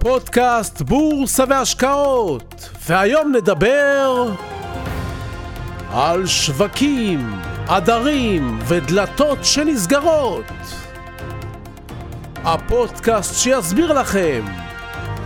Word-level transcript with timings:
פודקאסט 0.00 0.82
בורסה 0.82 1.44
והשקעות, 1.48 2.70
והיום 2.88 3.32
נדבר 3.36 4.26
על 5.92 6.26
שווקים, 6.26 7.40
עדרים 7.68 8.58
ודלתות 8.62 9.38
שנסגרות. 9.42 10.44
הפודקאסט 12.44 13.34
שיסביר 13.34 13.92
לכם 13.92 14.44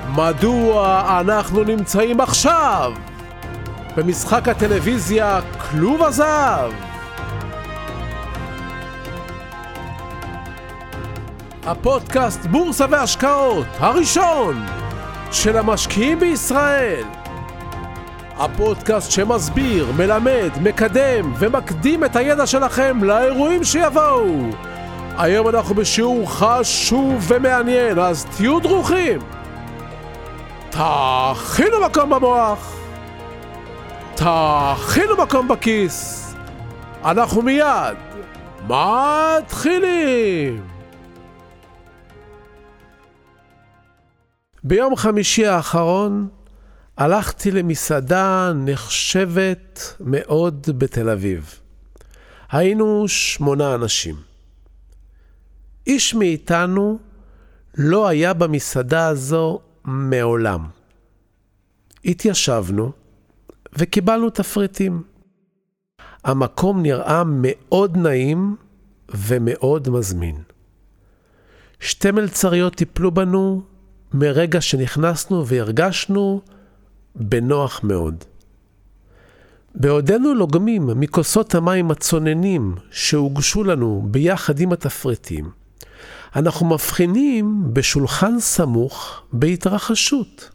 מדוע 0.09 1.03
אנחנו 1.21 1.65
נמצאים 1.65 2.21
עכשיו 2.21 2.93
במשחק 3.97 4.49
הטלוויזיה 4.49 5.41
כלוב 5.71 6.03
הזהב. 6.03 6.73
הפודקאסט 11.67 12.47
בורסה 12.47 12.87
והשקעות, 12.91 13.67
הראשון 13.79 14.67
של 15.33 15.57
המשקיעים 15.57 16.21
בישראל. 16.21 17.05
הפודקאסט 18.37 19.11
שמסביר, 19.11 19.93
מלמד, 19.97 20.51
מקדם 20.63 21.33
ומקדים 21.39 22.05
את 22.05 22.17
הידע 22.17 22.47
שלכם 22.47 23.05
לאירועים 23.05 23.65
שיבואו. 23.65 24.51
היום 25.19 25.49
אנחנו 25.49 25.75
בשיעור 25.75 26.31
חשוב 26.31 27.25
ומעניין, 27.29 27.99
אז 27.99 28.27
תהיו 28.37 28.61
דרוכים. 28.61 29.19
תכינו 30.71 31.81
מקום 31.87 32.11
במוח. 32.11 32.77
תכינו 34.15 35.17
מקום 35.23 35.49
בכיס. 35.49 36.21
אנחנו 37.05 37.43
מיד 37.43 37.97
מתחילים. 38.69 40.74
ביום 44.67 44.97
חמישי 44.97 45.47
האחרון 45.47 46.29
הלכתי 46.97 47.51
למסעדה 47.51 48.53
נחשבת 48.55 49.97
מאוד 50.01 50.67
בתל 50.79 51.11
אביב. 51.11 51.61
היינו 52.51 53.09
שמונה 53.09 53.75
אנשים. 53.75 54.15
איש 55.87 56.15
מאיתנו 56.15 56.99
לא 57.75 58.09
היה 58.09 58.35
במסעדה 58.35 59.09
הזו 59.09 59.61
מעולם. 59.85 60.69
התיישבנו 62.05 62.93
וקיבלנו 63.73 64.31
תפריטים. 64.31 65.03
המקום 66.25 66.83
נראה 66.83 67.23
מאוד 67.27 67.97
נעים 67.97 68.57
ומאוד 69.15 69.89
מזמין. 69.89 70.43
שתי 71.81 72.11
מלצריות 72.11 72.75
טיפלו 72.75 73.11
בנו 73.11 73.74
מרגע 74.15 74.61
שנכנסנו 74.61 75.47
והרגשנו 75.47 76.41
בנוח 77.15 77.81
מאוד. 77.83 78.25
בעודנו 79.75 80.35
לוגמים 80.35 80.87
מכוסות 81.01 81.55
המים 81.55 81.91
הצוננים 81.91 82.75
שהוגשו 82.91 83.65
לנו 83.65 84.07
ביחד 84.11 84.61
עם 84.61 84.73
התפריטים, 84.73 85.51
אנחנו 86.37 86.67
מבחינים 86.67 87.65
בשולחן 87.73 88.41
סמוך 88.41 89.23
בהתרחשות. 89.33 90.51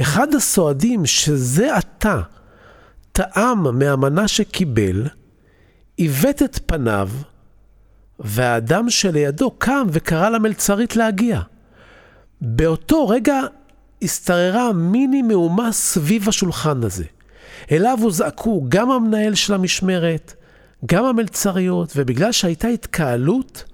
אחד 0.00 0.34
הסועדים 0.34 1.06
שזה 1.06 1.76
עתה 1.76 2.20
טעם 3.12 3.78
מהמנה 3.78 4.28
שקיבל, 4.28 5.06
עיוות 5.96 6.42
את 6.42 6.58
פניו, 6.66 7.08
והאדם 8.18 8.90
שלידו 8.90 9.50
קם 9.50 9.86
וקרא 9.90 10.28
למלצרית 10.28 10.96
להגיע. 10.96 11.40
באותו 12.44 13.08
רגע 13.08 13.40
השתררה 14.02 14.72
מיני 14.72 15.22
מהומה 15.22 15.72
סביב 15.72 16.28
השולחן 16.28 16.84
הזה. 16.84 17.04
אליו 17.72 17.98
הוזעקו 18.02 18.64
גם 18.68 18.90
המנהל 18.90 19.34
של 19.34 19.54
המשמרת, 19.54 20.34
גם 20.86 21.04
המלצריות, 21.04 21.92
ובגלל 21.96 22.32
שהייתה 22.32 22.68
התקהלות, 22.68 23.64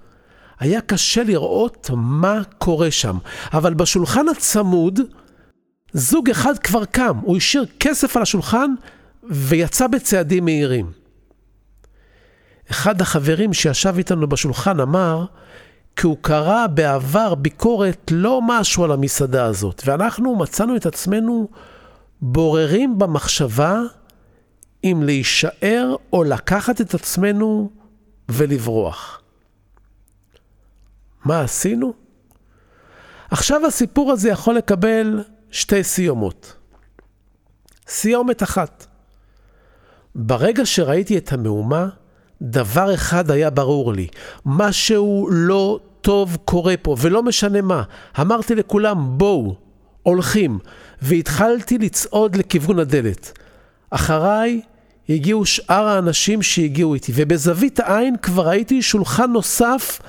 היה 0.59 0.81
קשה 0.81 1.23
לראות 1.23 1.89
מה 1.93 2.41
קורה 2.57 2.91
שם. 2.91 3.17
אבל 3.53 3.73
בשולחן 3.73 4.29
הצמוד, 4.29 4.99
זוג 5.93 6.29
אחד 6.29 6.57
כבר 6.57 6.85
קם, 6.85 7.17
הוא 7.21 7.37
השאיר 7.37 7.65
כסף 7.79 8.17
על 8.17 8.23
השולחן 8.23 8.73
ויצא 9.23 9.87
בצעדים 9.87 10.45
מהירים. 10.45 10.91
אחד 12.71 13.01
החברים 13.01 13.53
שישב 13.53 13.93
איתנו 13.97 14.27
בשולחן 14.27 14.79
אמר, 14.79 15.25
כי 15.95 16.07
הוא 16.07 16.17
קרא 16.21 16.67
בעבר 16.67 17.35
ביקורת 17.35 18.11
לא 18.11 18.41
משהו 18.43 18.83
על 18.83 18.91
המסעדה 18.91 19.45
הזאת, 19.45 19.81
ואנחנו 19.85 20.35
מצאנו 20.35 20.75
את 20.75 20.85
עצמנו 20.85 21.49
בוררים 22.21 22.99
במחשבה 22.99 23.81
אם 24.83 25.01
להישאר 25.05 25.95
או 26.13 26.23
לקחת 26.23 26.81
את 26.81 26.93
עצמנו 26.93 27.69
ולברוח. 28.29 29.21
מה 31.25 31.41
עשינו? 31.41 31.93
עכשיו 33.31 33.65
הסיפור 33.65 34.11
הזה 34.11 34.29
יכול 34.29 34.55
לקבל 34.55 35.23
שתי 35.51 35.83
סיומות. 35.83 36.55
סיומת 37.87 38.43
אחת, 38.43 38.87
ברגע 40.15 40.65
שראיתי 40.65 41.17
את 41.17 41.33
המהומה, 41.33 41.89
דבר 42.41 42.93
אחד 42.93 43.31
היה 43.31 43.49
ברור 43.49 43.93
לי, 43.93 44.07
משהו 44.45 45.27
לא 45.31 45.79
טוב 46.01 46.37
קורה 46.45 46.73
פה, 46.81 46.95
ולא 46.99 47.23
משנה 47.23 47.61
מה. 47.61 47.83
אמרתי 48.21 48.55
לכולם, 48.55 49.17
בואו, 49.17 49.55
הולכים, 50.03 50.59
והתחלתי 51.01 51.77
לצעוד 51.77 52.35
לכיוון 52.35 52.79
הדלת. 52.79 53.39
אחריי 53.89 54.61
הגיעו 55.09 55.45
שאר 55.45 55.87
האנשים 55.87 56.41
שהגיעו 56.41 56.93
איתי, 56.93 57.11
ובזווית 57.15 57.79
העין 57.79 58.15
כבר 58.21 58.47
ראיתי 58.47 58.81
שולחן 58.81 59.31
נוסף 59.31 60.01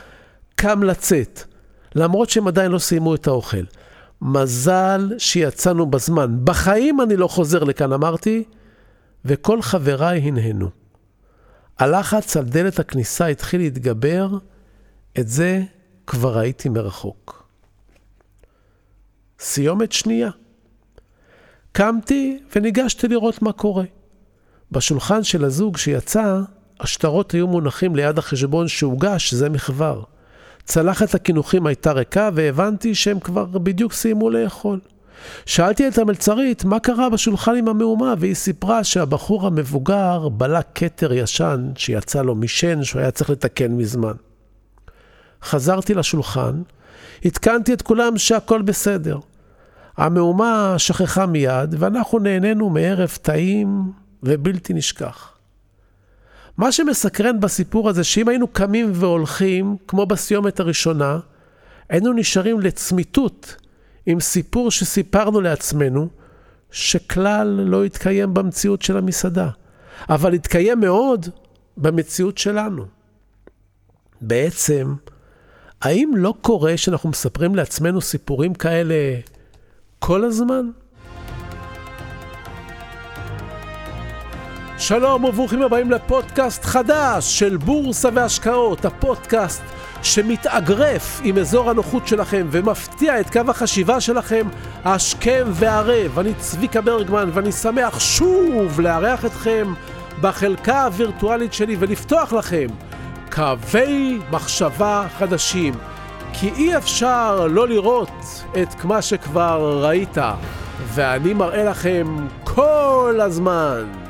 קם 0.55 0.83
לצאת, 0.83 1.43
למרות 1.95 2.31
שהם 2.31 2.49
עדיין 2.49 2.71
לא 2.71 2.79
סיימו 2.79 3.15
את 3.15 3.27
האוכל. 3.27 3.63
מזל 4.23 5.13
שיצאנו 5.19 5.87
בזמן. 5.87 6.37
בחיים 6.45 7.01
אני 7.01 7.17
לא 7.17 7.29
חוזר 7.29 7.65
לכאן, 7.65 7.93
אמרתי, 7.93 8.45
וכל 9.25 9.63
חבריי 9.63 10.19
הנהנו. 10.19 10.82
הלחץ 11.83 12.37
על 12.37 12.45
דלת 12.45 12.79
הכניסה 12.79 13.27
התחיל 13.27 13.61
להתגבר, 13.61 14.29
את 15.19 15.29
זה 15.29 15.63
כבר 16.07 16.39
ראיתי 16.39 16.69
מרחוק. 16.69 17.49
סיומת 19.41 19.93
שנייה. 19.93 20.31
קמתי 21.73 22.41
וניגשתי 22.57 23.09
לראות 23.09 23.43
מה 23.43 23.53
קורה. 23.53 23.85
בשולחן 24.73 25.23
של 25.23 25.45
הזוג 25.45 25.77
שיצא, 25.77 26.41
השטרות 26.81 27.33
היו 27.33 27.47
מונחים 27.49 27.97
ליד 27.97 28.19
החשבון 28.19 28.69
שהוגש 28.69 29.35
זה 29.35 29.49
מכבר. 29.49 30.03
צלחת 30.65 31.15
הקינוחים 31.15 31.67
הייתה 31.67 31.93
ריקה 31.93 32.31
והבנתי 32.35 32.95
שהם 32.95 33.21
כבר 33.21 33.45
בדיוק 33.45 33.93
סיימו 33.93 34.31
לאכול. 34.31 34.81
שאלתי 35.47 35.89
את 35.89 35.99
המלצרית 35.99 36.65
מה 36.65 36.81
קרה 36.81 37.11
בשולחן 37.11 37.57
עם 37.57 37.69
המהומה, 37.69 38.15
והיא 38.19 38.35
סיפרה 38.35 38.85
שהבחור 38.85 39.47
המבוגר 39.47 40.29
בלע 40.29 40.61
כתר 40.75 41.13
ישן 41.13 41.71
שיצא 41.77 42.23
לו 42.23 42.35
משן 42.35 42.85
שהוא 42.85 43.01
היה 43.01 43.11
צריך 43.11 43.31
לתקן 43.31 43.73
מזמן. 43.73 44.15
חזרתי 45.43 45.95
לשולחן, 45.95 46.63
עדכנתי 47.25 47.73
את 47.73 47.83
כולם 47.83 48.19
שהכל 48.19 48.63
בסדר. 48.63 49.19
המהומה 49.97 50.75
שכחה 50.79 51.27
מיד, 51.27 51.75
ואנחנו 51.79 52.19
נהנינו 52.19 52.71
מערב 52.71 53.19
טעים 53.23 53.93
ובלתי 54.23 54.75
נשכח. 54.75 55.33
מה 56.57 56.73
שמסקרן 56.73 57.41
בסיפור 57.41 57.89
הזה, 57.89 58.05
שאם 58.05 58.29
היינו 58.29 58.49
קמים 58.49 58.91
והולכים, 58.95 59.77
כמו 59.89 60.07
בסיומת 60.07 60.61
הראשונה, 60.61 61.19
היינו 61.89 62.13
נשארים 62.13 62.61
לצמיתות 62.61 63.57
עם 64.07 64.21
סיפור 64.21 64.71
שסיפרנו 64.71 65.41
לעצמנו, 65.41 66.09
שכלל 66.71 67.47
לא 67.47 67.85
התקיים 67.85 68.35
במציאות 68.35 68.83
של 68.83 68.97
המסעדה, 68.97 69.49
אבל 70.09 70.35
התקיים 70.35 70.81
מאוד 70.81 71.27
במציאות 71.77 72.39
שלנו. 72.39 72.85
בעצם, 74.21 74.95
האם 75.83 76.13
לא 76.17 76.35
קורה 76.41 76.77
שאנחנו 76.77 77.09
מספרים 77.09 77.55
לעצמנו 77.55 78.01
סיפורים 78.01 78.55
כאלה 78.55 78.95
כל 79.99 80.25
הזמן? 80.25 80.71
שלום 84.79 85.25
וברוכים 85.25 85.63
הבאים 85.63 85.91
לפודקאסט 85.91 86.65
חדש 86.65 87.39
של 87.39 87.57
בורסה 87.57 88.09
והשקעות, 88.15 88.85
הפודקאסט 88.85 89.63
שמתאגרף 90.03 91.21
עם 91.25 91.39
אזור 91.39 91.71
הנוחות 91.71 92.09
שלכם 92.09 92.47
ומפתיע 92.51 93.21
את 93.21 93.31
קו 93.31 93.41
החשיבה 93.49 94.01
שלכם 94.01 94.47
השכם 94.85 95.45
והערב. 95.51 96.19
אני 96.19 96.35
צביקה 96.35 96.81
ברגמן 96.81 97.31
ואני 97.33 97.53
שמח 97.53 98.01
שוב 98.01 98.81
לארח 98.81 99.25
אתכם 99.25 99.75
בחלקה 100.21 100.85
הווירטואלית 100.85 101.53
שלי 101.53 101.77
ולפתוח 101.79 102.33
לכם 102.33 102.67
קווי 103.33 104.19
מחשבה 104.31 105.07
חדשים. 105.19 105.75
כי 106.33 106.51
אי 106.57 106.77
אפשר 106.77 107.47
לא 107.51 107.69
לראות 107.69 108.45
את 108.63 108.85
מה 108.85 109.03
שכבר 109.03 109.85
ראית, 109.85 110.17
ואני 110.95 111.35
מראה 111.35 111.65
לכם 111.65 112.17
כל 112.45 113.19
הזמן. 113.23 114.02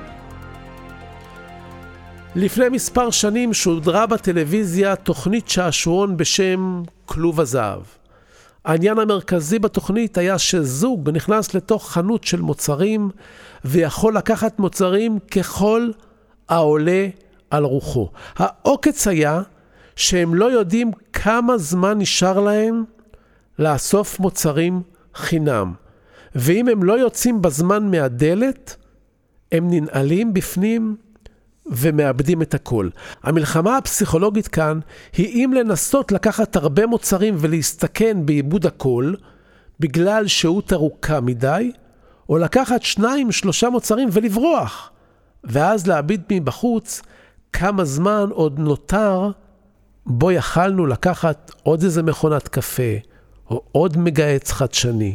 לפני 2.37 2.69
מספר 2.69 3.11
שנים 3.11 3.55
שודרה 3.55 4.07
בטלוויזיה 4.07 4.97
תוכנית 4.97 5.49
שעשועון 5.49 6.17
בשם 6.17 6.83
כלוב 7.07 7.41
הזהב. 7.41 7.83
העניין 8.65 8.99
המרכזי 8.99 9.59
בתוכנית 9.59 10.19
היה 10.19 10.39
שזוג 10.39 11.11
נכנס 11.11 11.55
לתוך 11.55 11.91
חנות 11.91 12.25
של 12.25 12.41
מוצרים 12.41 13.11
ויכול 13.65 14.17
לקחת 14.17 14.59
מוצרים 14.59 15.19
ככל 15.19 15.91
העולה 16.49 17.07
על 17.51 17.65
רוחו. 17.65 18.11
העוקץ 18.37 19.09
היה 19.09 19.43
שהם 19.97 20.35
לא 20.35 20.53
יודעים 20.53 20.91
כמה 21.13 21.59
זמן 21.59 21.99
נשאר 21.99 22.41
להם 22.41 22.85
לאסוף 23.59 24.21
מוצרים 24.21 24.83
חינם. 25.15 25.73
ואם 26.35 26.69
הם 26.69 26.83
לא 26.83 26.93
יוצאים 26.93 27.43
בזמן 27.43 27.91
מהדלת, 27.91 28.77
הם 29.53 29.71
ננעלים 29.71 30.35
בפנים 30.35 30.97
ומאבדים 31.67 32.43
את 32.43 32.55
הכל. 32.55 32.89
המלחמה 33.23 33.77
הפסיכולוגית 33.77 34.49
כאן 34.49 34.81
היא 35.17 35.45
אם 35.45 35.53
לנסות 35.53 36.13
לקחת 36.13 36.57
הרבה 36.57 36.87
מוצרים 36.87 37.35
ולהסתכן 37.39 38.27
באיבוד 38.27 38.67
הכל, 38.67 39.15
בגלל 39.81 40.27
שהות 40.27 40.73
ארוכה 40.73 41.21
מדי, 41.21 41.73
או 42.29 42.39
לקחת 42.39 42.83
שניים, 42.83 43.33
שלושה 43.33 43.71
מוצרים 43.71 44.09
ולברוח, 44.13 44.91
ואז 45.45 45.87
להביט 45.87 46.21
מבחוץ 46.31 47.03
כמה 47.53 47.85
זמן 47.85 48.27
עוד 48.31 48.59
נותר 48.59 49.31
בו 50.07 50.33
יכלנו 50.33 50.87
לקחת 50.87 51.51
עוד 51.63 51.83
איזה 51.83 52.03
מכונת 52.03 52.49
קפה, 52.49 52.93
או 53.51 53.63
עוד 53.73 53.99
מגהץ 53.99 54.53
חדשני. 54.53 55.15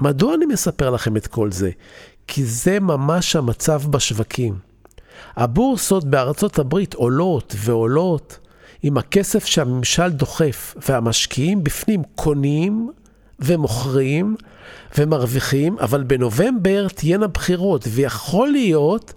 מדוע 0.00 0.34
אני 0.34 0.46
מספר 0.46 0.90
לכם 0.90 1.16
את 1.16 1.26
כל 1.26 1.52
זה? 1.52 1.70
כי 2.26 2.44
זה 2.44 2.80
ממש 2.80 3.36
המצב 3.36 3.82
בשווקים. 3.90 4.71
הבורסות 5.36 6.04
בארצות 6.04 6.58
הברית 6.58 6.94
עולות 6.94 7.54
ועולות 7.58 8.38
עם 8.82 8.98
הכסף 8.98 9.44
שהממשל 9.44 10.08
דוחף, 10.08 10.74
והמשקיעים 10.88 11.64
בפנים 11.64 12.02
קונים 12.14 12.90
ומוכרים 13.40 14.36
ומרוויחים, 14.98 15.78
אבל 15.78 16.02
בנובמבר 16.02 16.88
תהיינה 16.88 17.26
בחירות, 17.26 17.84
ויכול 17.88 18.48
להיות 18.48 19.12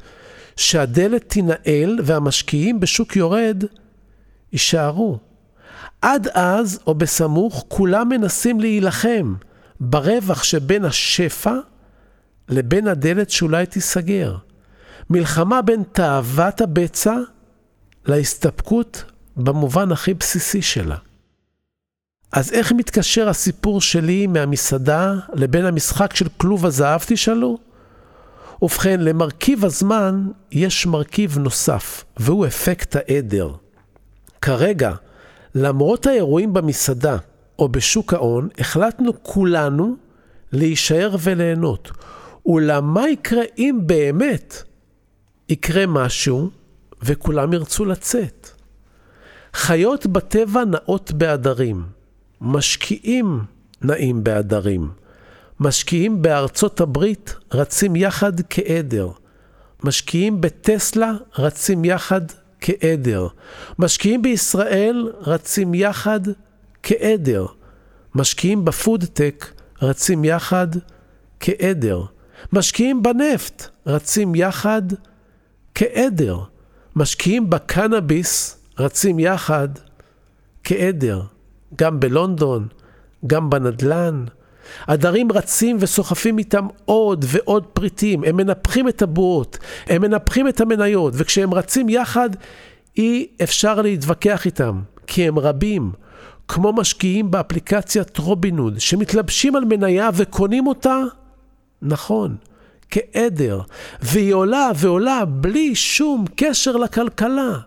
שהדלת 0.56 1.30
תינעל 1.30 2.00
והמשקיעים 2.04 2.80
בשוק 2.80 3.16
יורד 3.16 3.64
יישארו. 4.54 5.18
עד 6.02 6.28
אז, 6.34 6.80
או 6.88 6.96
בסמוך, 6.96 7.66
כולם 7.68 8.10
מנסים 8.10 8.60
להילחם 8.60 9.36
ברווח 9.80 10.44
שבין 10.44 10.86
השפע 10.86 11.56
לבין 12.50 12.88
הדלת 12.88 13.30
שאולי 13.30 13.66
תיסגר. 13.66 14.36
מלחמה 15.10 15.62
בין 15.62 15.84
תאוות 15.92 16.62
הבצע 16.62 17.16
להסתפקות 18.06 19.04
במובן 19.38 19.92
הכי 19.92 20.14
בסיסי 20.14 20.62
שלה. 20.62 20.96
אז 22.32 22.52
איך 22.54 22.72
מתקשר 22.72 23.30
הסיפור 23.30 23.82
שלי 23.82 24.28
מהמסעדה 24.28 25.14
לבין 25.34 25.66
המשחק 25.66 26.16
של 26.16 26.28
כלוב 26.38 26.66
הזהב, 26.66 27.02
תשאלו? 27.08 27.58
ובכן, 28.62 29.00
למרכיב 29.00 29.66
הזמן 29.66 30.28
יש 30.52 30.86
מרכיב 30.86 31.38
נוסף, 31.38 32.04
והוא 32.18 32.48
אפקט 32.48 32.96
העדר. 32.96 33.52
כרגע, 34.42 34.94
למרות 35.56 36.06
האירועים 36.06 36.54
במסעדה 36.54 37.18
או 37.60 37.70
בשוק 37.70 38.14
ההון, 38.14 38.50
החלטנו 38.60 39.24
כולנו 39.24 39.96
להישאר 40.52 41.16
וליהנות. 41.20 41.92
אולם 42.46 42.94
מה 42.94 43.10
יקרה 43.10 43.44
אם 43.58 43.80
באמת 43.86 44.64
יקרה 45.50 45.86
משהו 45.86 46.50
וכולם 47.02 47.54
ירצו 47.54 47.86
לצאת? 47.86 48.50
חיות 49.54 50.06
בטבע 50.06 50.66
נעות 50.66 51.12
בעדרים, 51.12 51.84
משקיעים 52.42 53.40
נעים 53.82 54.24
בעדרים, 54.24 54.90
משקיעים 55.60 56.22
בארצות 56.22 56.82
הברית 56.82 57.36
רצים 57.54 57.96
יחד 57.96 58.34
כעדר, 58.50 59.10
משקיעים 59.84 60.42
בטסלה 60.42 61.14
רצים 61.38 61.86
יחד 61.86 62.22
כעדר. 62.62 63.28
משקיעים 63.80 64.22
בישראל 64.22 65.12
רצים 65.22 65.74
יחד 65.74 66.20
כעדר. 66.84 67.46
משקיעים 68.16 68.66
בפודטק 68.66 69.54
רצים 69.82 70.26
יחד 70.26 70.68
כעדר. 71.40 72.02
משקיעים 72.54 73.04
בנפט 73.04 73.68
רצים 73.88 74.36
יחד 74.36 74.82
כעדר. 74.90 75.15
משקיעים 76.96 77.50
בקנאביס 77.50 78.58
רצים 78.80 79.20
יחד 79.20 79.68
כעדר. 80.64 81.22
גם 81.76 82.00
בלונדון, 82.00 82.68
גם 83.28 83.50
בנדל"ן. 83.50 84.26
עדרים 84.88 85.32
רצים 85.32 85.78
וסוחפים 85.80 86.38
איתם 86.38 86.68
עוד 86.86 87.26
ועוד 87.28 87.66
פריטים, 87.66 88.24
הם 88.24 88.36
מנפחים 88.38 88.90
את 88.90 89.02
הבועות, 89.02 89.58
הם 89.88 90.02
מנפחים 90.02 90.48
את 90.48 90.62
המניות, 90.62 91.14
וכשהם 91.18 91.54
רצים 91.54 91.90
יחד, 91.90 92.30
אי 92.98 93.28
אפשר 93.44 93.82
להתווכח 93.82 94.46
איתם, 94.46 94.82
כי 95.08 95.28
הם 95.28 95.40
רבים, 95.40 95.92
כמו 96.48 96.74
משקיעים 96.74 97.32
באפליקציית 97.32 98.18
רובינוד, 98.18 98.80
שמתלבשים 98.80 99.56
על 99.56 99.66
מניה 99.66 100.10
וקונים 100.14 100.68
אותה, 100.68 100.98
נכון, 101.82 102.36
כעדר, 102.96 103.62
והיא 104.02 104.34
עולה 104.34 104.72
ועולה 104.76 105.26
בלי 105.26 105.76
שום 105.76 106.26
קשר 106.36 106.78
לכלכלה. 106.78 107.60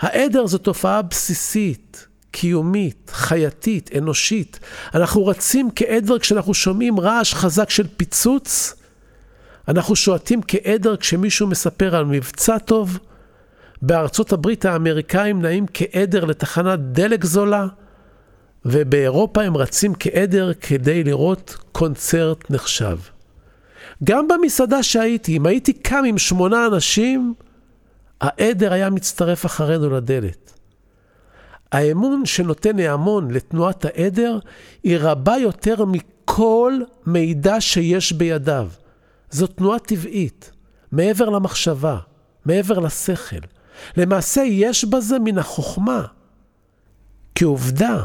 העדר 0.00 0.46
זו 0.46 0.58
תופעה 0.58 1.02
בסיסית, 1.02 2.06
קיומית, 2.30 3.10
חייתית, 3.14 3.90
אנושית. 3.98 4.60
אנחנו 4.94 5.26
רצים 5.26 5.68
כעדר 5.76 6.18
כשאנחנו 6.18 6.54
שומעים 6.54 7.00
רעש 7.00 7.34
חזק 7.34 7.70
של 7.70 7.86
פיצוץ, 7.96 8.74
אנחנו 9.68 9.96
שועטים 9.96 10.40
כעדר 10.48 10.96
כשמישהו 10.96 11.46
מספר 11.46 11.96
על 11.96 12.04
מבצע 12.04 12.58
טוב. 12.58 12.98
בארצות 13.82 14.32
הברית 14.32 14.64
האמריקאים 14.64 15.42
נעים 15.42 15.66
כעדר 15.74 16.24
לתחנת 16.24 16.78
דלק 16.92 17.24
זולה, 17.24 17.66
ובאירופה 18.64 19.42
הם 19.42 19.56
רצים 19.56 19.92
כעדר 19.98 20.52
כדי 20.60 21.04
לראות 21.04 21.56
קונצרט 21.72 22.50
נחשב. 22.50 22.96
גם 24.04 24.28
במסעדה 24.28 24.82
שהייתי, 24.82 25.36
אם 25.36 25.46
הייתי 25.46 25.72
קם 25.72 26.02
עם 26.06 26.18
שמונה 26.18 26.66
אנשים, 26.66 27.34
העדר 28.20 28.72
היה 28.72 28.90
מצטרף 28.90 29.46
אחרינו 29.46 29.90
לדלת. 29.90 30.52
האמון 31.72 32.26
שנותן 32.26 32.78
ההמון 32.78 33.30
לתנועת 33.30 33.84
העדר 33.84 34.38
היא 34.82 34.98
רבה 35.00 35.36
יותר 35.36 35.84
מכל 35.84 36.80
מידע 37.06 37.60
שיש 37.60 38.12
בידיו. 38.12 38.68
זו 39.30 39.46
תנועה 39.46 39.78
טבעית, 39.78 40.50
מעבר 40.92 41.28
למחשבה, 41.28 41.98
מעבר 42.44 42.78
לשכל. 42.78 43.36
למעשה 43.96 44.42
יש 44.42 44.84
בזה 44.84 45.18
מן 45.18 45.38
החוכמה. 45.38 46.04
כעובדה, 47.34 48.04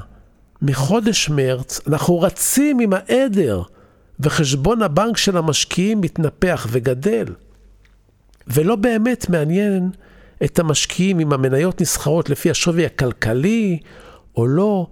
מחודש 0.61 1.29
מרץ 1.29 1.81
אנחנו 1.87 2.21
רצים 2.21 2.79
עם 2.79 2.93
העדר, 2.93 3.61
וחשבון 4.19 4.81
הבנק 4.81 5.17
של 5.17 5.37
המשקיעים 5.37 6.01
מתנפח 6.01 6.67
וגדל. 6.69 7.25
ולא 8.47 8.75
באמת 8.75 9.29
מעניין 9.29 9.89
את 10.43 10.59
המשקיעים 10.59 11.19
אם 11.19 11.33
המניות 11.33 11.81
נסחרות 11.81 12.29
לפי 12.29 12.49
השווי 12.49 12.85
הכלכלי 12.85 13.79
או 14.37 14.47
לא. 14.47 14.87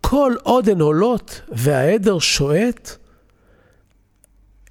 כל 0.00 0.34
עוד 0.42 0.68
הן 0.68 0.80
עולות 0.80 1.40
והעדר 1.52 2.18
שועט, 2.18 2.96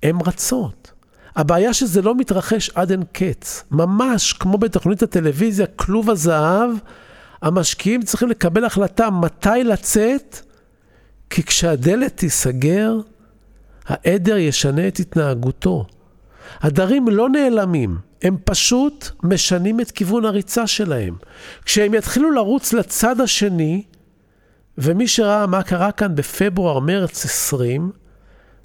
הן 0.04 0.16
רצות. 0.26 0.92
הבעיה 1.36 1.74
שזה 1.74 2.02
לא 2.02 2.16
מתרחש 2.16 2.70
עד 2.70 2.92
אין 2.92 3.04
קץ. 3.12 3.64
ממש 3.72 4.34
כמו 4.34 4.58
בתוכנית 4.58 5.04
הטלוויזיה 5.04 5.66
כלוב 5.68 6.10
הזהב, 6.10 6.70
המשקיעים 7.42 8.04
צריכים 8.04 8.30
לקבל 8.30 8.66
החלטה 8.66 9.10
מתי 9.10 9.64
לצאת, 9.64 10.40
כי 11.30 11.44
כשהדלת 11.44 12.18
תיסגר, 12.18 12.96
העדר 13.86 14.38
ישנה 14.38 14.88
את 14.88 15.00
התנהגותו. 15.00 15.86
הדרים 16.62 17.08
לא 17.08 17.30
נעלמים, 17.30 17.98
הם 18.22 18.38
פשוט 18.46 19.10
משנים 19.24 19.80
את 19.80 19.92
כיוון 19.92 20.26
הריצה 20.26 20.68
שלהם. 20.68 21.16
כשהם 21.66 21.94
יתחילו 21.94 22.32
לרוץ 22.32 22.74
לצד 22.74 23.22
השני, 23.22 23.84
ומי 24.78 25.08
שראה 25.08 25.48
מה 25.48 25.64
קרה 25.64 25.92
כאן 25.92 26.16
בפברואר-מרץ 26.16 27.26
20, 27.26 27.92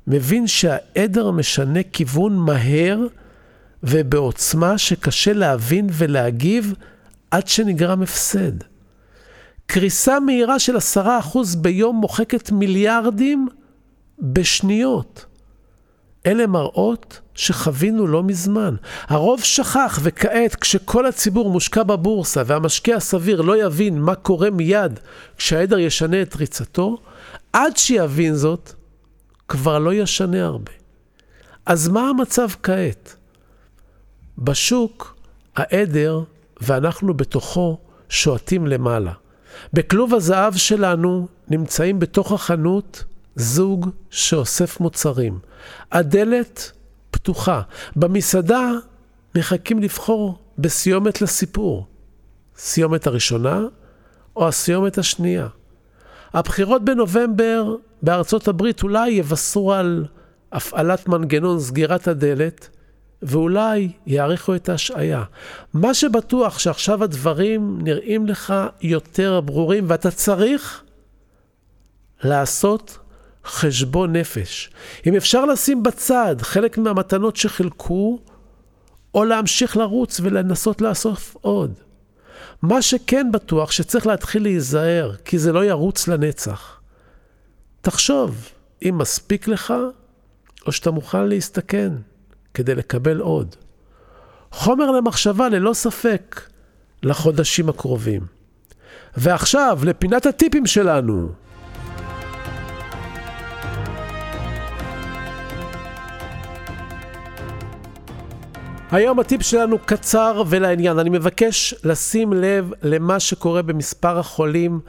מבין 0.07 0.47
שהעדר 0.47 1.31
משנה 1.31 1.81
כיוון 1.93 2.37
מהר 2.37 2.99
ובעוצמה 3.83 4.79
שקשה 4.79 5.33
להבין 5.33 5.87
ולהגיב 5.93 6.75
עד 7.31 7.49
שנגרם 7.49 8.03
הפסד. 8.03 8.53
קריסה 9.67 10.21
מהירה 10.21 10.59
של 10.59 10.77
עשרה 10.77 11.19
אחוז 11.19 11.57
ביום 11.57 11.97
מוחקת 11.97 12.51
מיליארדים 12.51 13.49
בשניות. 14.19 15.27
אלה 16.27 16.47
מראות 16.47 17.21
שחווינו 17.35 18.07
לא 18.07 18.23
מזמן. 18.23 18.77
הרוב 19.07 19.41
שכח, 19.43 19.99
וכעת, 20.03 20.55
כשכל 20.55 21.07
הציבור 21.07 21.51
מושקע 21.51 21.83
בבורסה 21.83 22.43
והמשקיע 22.47 22.97
הסביר 22.97 23.41
לא 23.41 23.65
יבין 23.65 23.99
מה 24.01 24.15
קורה 24.15 24.51
מיד 24.51 25.01
כשהעדר 25.37 25.79
ישנה 25.79 26.23
את 26.23 26.37
ריצתו, 26.37 26.99
עד 27.53 27.77
שיבין 27.77 28.35
זאת, 28.35 28.73
כבר 29.49 29.79
לא 29.79 29.95
ישנה 29.95 30.45
הרבה. 30.45 30.73
אז 31.67 31.89
מה 31.89 32.09
המצב 32.09 32.49
כעת? 32.63 33.17
בשוק, 34.39 35.17
העדר, 35.57 36.21
ואנחנו 36.61 37.15
בתוכו, 37.15 37.79
שועטים 38.09 38.67
למעלה. 38.67 39.13
בכלוב 39.73 40.15
הזהב 40.15 40.57
שלנו 40.57 41.29
נמצאים 41.49 41.99
בתוך 41.99 42.33
החנות 42.33 43.05
זוג 43.37 43.91
שאוסף 44.11 44.81
מוצרים. 44.81 45.39
הדלת 45.93 46.73
פתוחה. 47.11 47.63
במסעדה 47.97 48.71
מחכים 49.35 49.83
לבחור 49.83 50.39
בסיומת 50.59 51.23
לסיפור. 51.23 51.87
סיומת 52.57 53.07
הראשונה 53.07 53.61
או 54.37 54.49
הסיומת 54.49 54.99
השנייה. 54.99 55.49
הבחירות 56.35 56.85
בנובמבר 56.85 57.77
בארצות 58.03 58.49
הברית 58.49 58.83
אולי 58.83 59.11
יבשרו 59.11 59.73
על 59.73 60.05
הפעלת 60.53 61.09
מנגנון 61.09 61.61
סגירת 61.61 62.09
הדלת, 62.09 62.69
ואולי 63.23 63.93
יאריכו 64.07 64.55
את 64.55 64.69
ההשעיה. 64.69 65.25
מה 65.75 65.95
שבטוח 65.95 66.59
שעכשיו 66.59 67.05
הדברים 67.05 67.79
נראים 67.83 68.27
לך 68.27 68.55
יותר 68.83 69.41
ברורים, 69.41 69.85
ואתה 69.89 70.11
צריך 70.11 70.83
לעשות 72.23 72.99
חשבון 73.47 74.17
נפש. 74.17 74.71
אם 75.07 75.15
אפשר 75.17 75.45
לשים 75.45 75.83
בצד 75.83 76.37
חלק 76.41 76.79
מהמתנות 76.79 77.37
שחילקו, 77.37 78.19
או 79.15 79.25
להמשיך 79.25 79.77
לרוץ 79.77 80.21
ולנסות 80.23 80.81
לאסוף 80.81 81.37
עוד. 81.41 81.73
מה 82.63 82.83
שכן 82.83 83.33
בטוח 83.33 83.71
שצריך 83.71 84.07
להתחיל 84.07 84.43
להיזהר, 84.43 85.15
כי 85.25 85.39
זה 85.39 85.53
לא 85.53 85.65
ירוץ 85.65 86.09
לנצח. 86.09 86.81
תחשוב, 87.81 88.49
אם 88.83 88.99
מספיק 88.99 89.49
לך, 89.49 89.75
או 90.67 90.73
שאתה 90.73 90.91
מוכן 90.91 91.27
להסתכן 91.27 91.93
כדי 92.55 92.75
לקבל 92.75 93.21
עוד. 93.21 93.57
חומר 94.51 94.91
למחשבה 94.91 95.49
ללא 95.49 95.73
ספק 95.73 96.41
לחודשים 97.03 97.69
הקרובים. 97.69 98.23
ועכשיו, 99.17 99.81
לפינת 99.85 100.27
הטיפים 100.27 100.67
שלנו. 100.67 101.29
היום 108.91 109.19
הטיפ 109.19 109.43
שלנו 109.43 109.79
קצר 109.79 110.43
ולעניין. 110.47 110.99
אני 110.99 111.11
מבקש 111.11 111.75
לשים 111.85 112.33
לב 112.33 112.71
למה 112.83 113.21
שקורה 113.21 113.63
במספר 113.63 114.19
החולים 114.19 114.81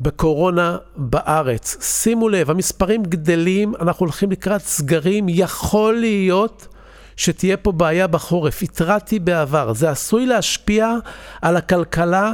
בקורונה 0.00 0.76
בארץ. 0.96 1.76
שימו 1.80 2.28
לב, 2.28 2.50
המספרים 2.50 3.02
גדלים, 3.02 3.74
אנחנו 3.80 4.04
הולכים 4.06 4.30
לקראת 4.30 4.60
סגרים, 4.60 5.26
יכול 5.28 5.94
להיות 5.94 6.68
שתהיה 7.16 7.56
פה 7.56 7.72
בעיה 7.72 8.06
בחורף. 8.06 8.62
התרעתי 8.62 9.18
בעבר, 9.18 9.72
זה 9.72 9.90
עשוי 9.90 10.26
להשפיע 10.26 10.94
על 11.42 11.56
הכלכלה 11.56 12.32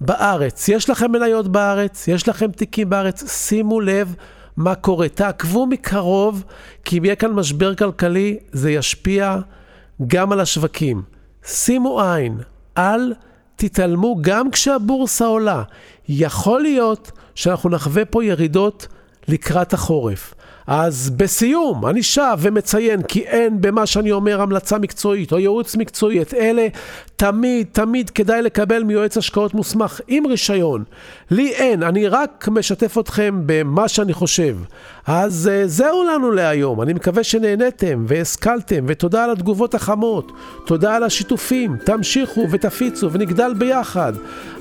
בארץ. 0.00 0.68
יש 0.68 0.90
לכם 0.90 1.12
מניות 1.12 1.48
בארץ, 1.48 2.08
יש 2.08 2.28
לכם 2.28 2.50
תיקים 2.50 2.90
בארץ, 2.90 3.32
שימו 3.32 3.80
לב 3.80 4.14
מה 4.56 4.74
קורה. 4.74 5.08
תעקבו 5.08 5.66
מקרוב, 5.66 6.44
כי 6.84 6.98
אם 6.98 7.04
יהיה 7.04 7.16
כאן 7.16 7.30
משבר 7.30 7.74
כלכלי, 7.74 8.38
זה 8.52 8.70
ישפיע 8.70 9.38
גם 10.06 10.32
על 10.32 10.40
השווקים. 10.40 11.02
שימו 11.44 12.00
עין, 12.02 12.38
אל 12.78 13.14
תתעלמו 13.56 14.18
גם 14.20 14.50
כשהבורסה 14.50 15.26
עולה. 15.26 15.62
יכול 16.08 16.62
להיות 16.62 17.10
שאנחנו 17.34 17.70
נחווה 17.70 18.04
פה 18.04 18.24
ירידות 18.24 18.86
לקראת 19.28 19.72
החורף. 19.72 20.34
אז 20.66 21.10
בסיום, 21.10 21.86
אני 21.86 22.02
שב 22.02 22.38
ומציין 22.38 23.02
כי 23.02 23.20
אין 23.20 23.60
במה 23.60 23.86
שאני 23.86 24.12
אומר 24.12 24.40
המלצה 24.40 24.78
מקצועית 24.78 25.32
או 25.32 25.38
ייעוץ 25.38 25.76
מקצועי. 25.76 26.22
את 26.22 26.34
אלה 26.34 26.66
תמיד, 27.18 27.66
תמיד 27.72 28.10
כדאי 28.10 28.42
לקבל 28.42 28.82
מיועץ 28.82 29.16
השקעות 29.16 29.54
מוסמך 29.54 30.00
עם 30.08 30.26
רישיון. 30.26 30.84
לי 31.30 31.50
אין, 31.52 31.82
אני 31.82 32.08
רק 32.08 32.48
משתף 32.52 32.98
אתכם 32.98 33.42
במה 33.46 33.88
שאני 33.88 34.12
חושב. 34.12 34.56
אז 35.06 35.50
uh, 35.50 35.66
זהו 35.66 36.04
לנו 36.04 36.30
להיום, 36.30 36.82
אני 36.82 36.92
מקווה 36.92 37.24
שנהניתם 37.24 38.04
והשכלתם, 38.08 38.84
ותודה 38.88 39.24
על 39.24 39.30
התגובות 39.30 39.74
החמות, 39.74 40.32
תודה 40.66 40.96
על 40.96 41.02
השיתופים, 41.02 41.76
תמשיכו 41.84 42.46
ותפיצו 42.50 43.12
ונגדל 43.12 43.54
ביחד. 43.58 44.12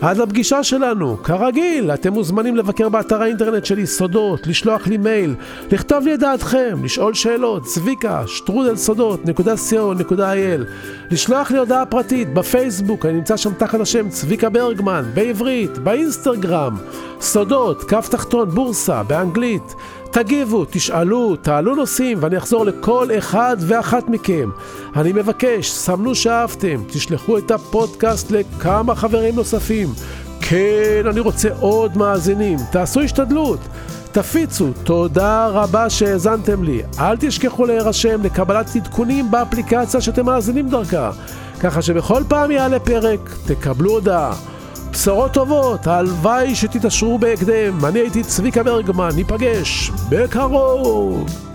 עד 0.02 0.18
לפגישה 0.18 0.64
שלנו, 0.64 1.18
כרגיל, 1.24 1.92
אתם 1.92 2.14
מוזמנים 2.14 2.56
לבקר 2.56 2.90
באתר 2.90 3.22
האינטרנט 3.22 3.66
שלי 3.66 3.88
סודות, 3.88 4.48
לשלוח 4.48 4.88
לי 4.88 4.98
מייל, 4.98 5.36
לכתוב 5.72 6.04
לי 6.06 6.14
את 6.14 6.20
דעתכם, 6.20 6.84
לשאול 6.84 7.14
שאלות, 7.14 7.64
צביקה, 7.64 8.28
שטרודל 8.28 8.76
סודות, 8.76 9.26
נקודה 9.26 10.34
אייל, 10.34 10.66
לשלוח 11.12 11.52
לי 11.52 11.58
הודעה 11.58 11.86
פרטית 11.86 12.34
בפייסבוק, 12.48 13.06
אני 13.06 13.14
נמצא 13.14 13.38
שם 13.38 13.54
תחת 13.54 13.80
השם 13.80 14.10
צביקה 14.10 14.50
ברגמן, 14.50 15.04
בעברית, 15.14 15.78
באינסטגרם, 15.78 16.76
סודות, 17.22 17.84
כף 17.84 18.08
תחתון, 18.12 18.50
בורסה, 18.50 19.04
באנגלית. 19.04 19.76
תגיבו, 20.12 20.66
תשאלו, 20.70 21.36
תעלו 21.36 21.76
נושאים 21.76 22.18
ואני 22.22 22.38
אחזור 22.38 22.66
לכל 22.66 23.08
אחד 23.18 23.58
ואחת 23.60 24.10
מכם. 24.10 24.50
אני 24.96 25.14
מבקש, 25.14 25.72
סמנו 25.72 26.16
שאהבתם, 26.16 26.84
תשלחו 26.88 27.38
את 27.38 27.52
הפודקאסט 27.52 28.32
לכמה 28.32 28.96
חברים 28.96 29.36
נוספים. 29.36 29.88
כן, 30.42 31.04
אני 31.10 31.20
רוצה 31.20 31.50
עוד 31.60 31.98
מאזינים, 31.98 32.58
תעשו 32.72 33.02
השתדלות. 33.02 33.60
תפיצו, 34.22 34.68
תודה 34.84 35.48
רבה 35.48 35.90
שהאזנתם 35.90 36.64
לי. 36.64 36.82
אל 37.00 37.18
תשכחו 37.20 37.66
להירשם 37.66 38.24
לקבלת 38.24 38.76
עדכונים 38.76 39.32
באפליקציה 39.32 40.02
שאתם 40.02 40.26
מאזינים 40.26 40.70
דרכה, 40.70 41.12
ככה 41.60 41.82
שבכל 41.82 42.24
פעם 42.28 42.52
יעלה 42.52 42.80
פרק, 42.80 43.20
תקבלו 43.46 43.92
הודעה. 43.92 44.34
בשורות 44.92 45.34
טובות, 45.34 45.88
הלוואי 45.88 46.56
שתתעשרו 46.56 47.20
בהקדם. 47.20 47.86
אני 47.86 48.00
הייתי 48.00 48.24
צביקה 48.24 48.64
ברגמן, 48.64 49.10
ניפגש 49.16 49.92
בקרוב. 50.10 51.47